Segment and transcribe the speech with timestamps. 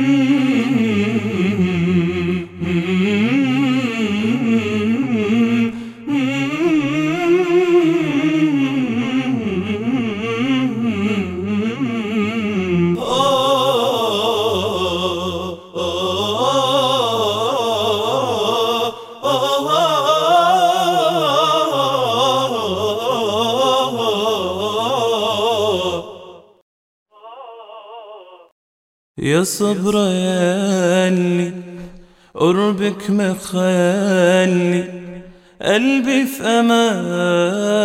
[0.00, 0.49] Mm-hmm.
[29.18, 31.52] يا صبر يالي
[32.34, 34.84] قربك مخلي
[35.62, 37.80] قلبي في أمان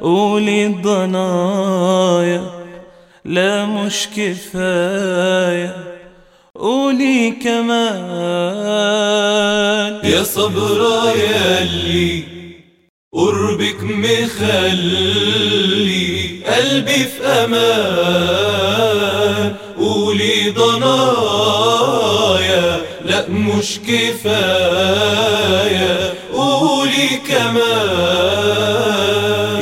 [0.00, 2.50] قولي الضنايا
[3.24, 5.76] لا مش كفاية
[6.54, 7.90] قولي كمان.
[10.04, 12.22] يا صبر يالي
[13.12, 15.00] قربك مخلي
[16.46, 18.99] قلبي في أمان.
[20.10, 22.00] قولي ضنايا
[23.04, 25.34] لا مش كفاية
[26.34, 27.60] قولي كمان.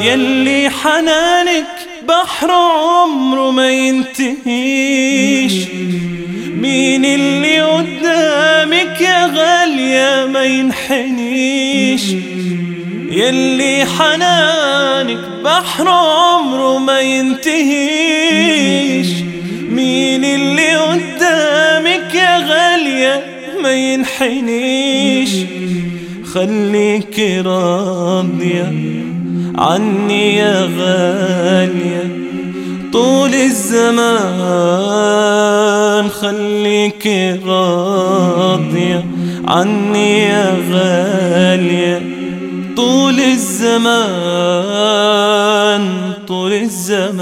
[0.03, 1.67] يلي حنانك
[2.09, 5.53] بحر عمره ما ينتهيش.
[6.55, 12.03] مين اللي قدامك يا غالية ما ينحنيش.
[13.11, 18.88] يلي حنانك بحر عمره ما ينتهيش.
[23.69, 25.31] ما ينحنيش.
[26.35, 28.73] خليك راضية
[29.59, 32.19] عني يا غالية.
[32.93, 34.09] طول الزمان
[36.09, 37.07] خليك
[37.47, 39.05] راضية
[39.45, 42.03] عني يا غالية.
[42.77, 43.99] طول الزمان
[46.29, 47.19] طول الزمان.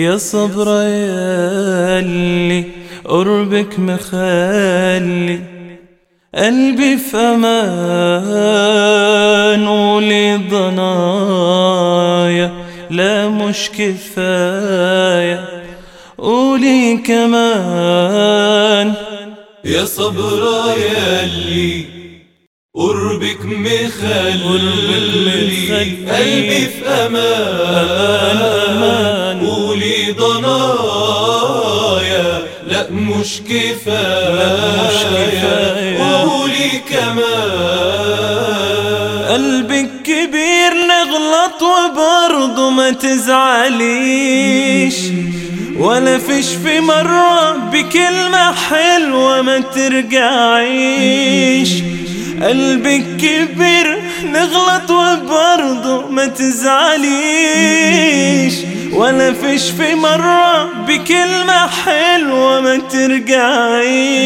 [0.00, 2.64] يا صبر يالي
[3.04, 5.40] قربك مخلي
[6.34, 8.40] قلبي في أمان
[9.68, 11.80] قولي ضنايا
[12.90, 15.48] لا مش كفاية.
[16.18, 18.94] قولي كمان.
[19.64, 20.42] يا صبر
[20.78, 21.99] يالي
[22.74, 24.60] قربك مخلي
[26.10, 28.50] قلبي في أمان.
[29.46, 31.62] قولي ضنايا
[32.66, 34.68] لا مش كفاية.
[35.98, 37.20] قولي كمان.
[39.28, 44.14] قلبك كبير نغلط وبرضه ما تزعليش.
[45.78, 50.90] ولا فيش في مرة بكلمة حلوة ما ترجعيش.
[52.42, 54.02] قلبك كبير
[54.32, 57.10] نغلط وبرضه ما تزعليش.
[58.92, 64.20] ولا فيش في مرة بكلمة حلوة ما ترجعيش.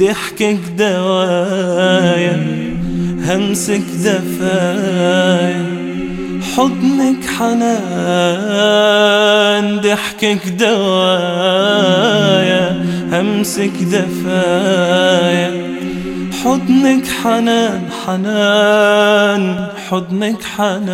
[0.00, 2.46] ضحكك دوايا
[3.24, 5.64] همسك دفايا.
[6.56, 7.60] حضنك حنان
[9.80, 11.50] ضحكك دوايا
[13.12, 15.19] همسك دفايا.
[16.70, 20.90] حضنك حنان حنان حضنك حنان.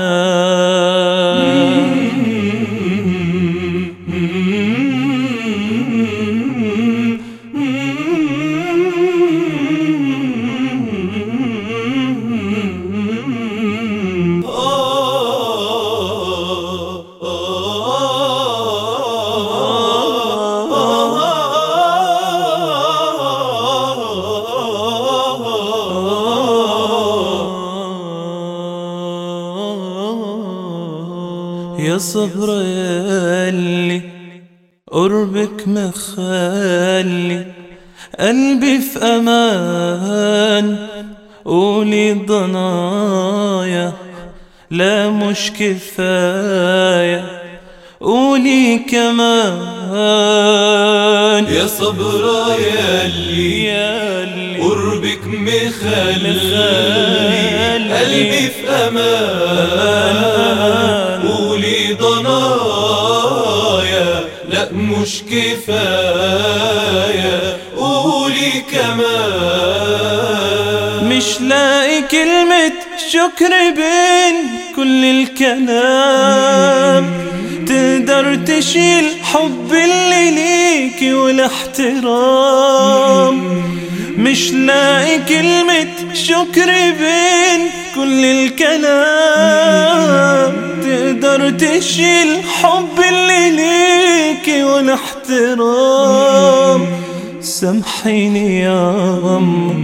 [31.79, 34.01] يا صبر يالي
[34.93, 37.47] قربك مخلي
[38.21, 40.89] قلبي في أمان
[41.45, 43.93] قولي ضنايا.
[44.71, 47.25] لا مش كفاية
[48.01, 49.87] قولي كمان.
[51.49, 52.25] يا صبر
[52.59, 56.41] يالي يالي قربك مخلي
[57.95, 60.27] قلبي في أمان.
[64.77, 66.67] مش كفاية
[67.77, 69.07] قولي كمان.
[71.09, 72.73] مش لاقي كلمة
[73.13, 74.35] شكر بين
[74.77, 76.47] كل الكلام.
[77.67, 82.07] تقدر تشيل حب اللي ليكي والاحترام.
[84.19, 89.67] مش لاقي كلمة شكر بين كل الكلام.
[90.83, 92.29] تقدر تشيل
[92.63, 94.26] حب اللي ليكي
[94.97, 96.83] والاحترام
[97.41, 98.91] سامحيني يا
[99.37, 99.75] أمه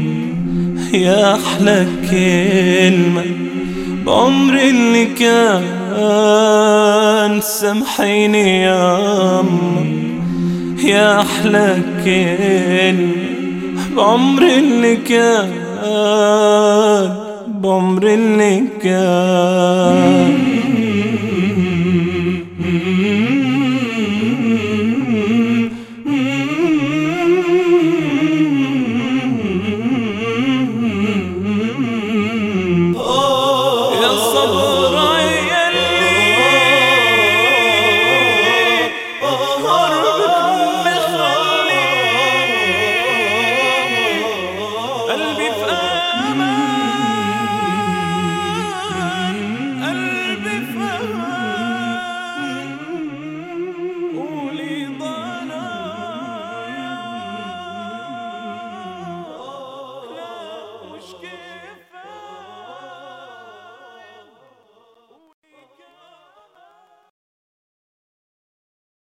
[0.93, 3.25] يا أحلى كلمة
[4.07, 5.63] بعمر اللي كان.
[7.43, 9.87] سامحيني يا أمه
[10.85, 13.13] يا أحلى كلمة
[13.97, 15.51] بعمر اللي كان
[17.63, 20.02] بعمر اللي كان.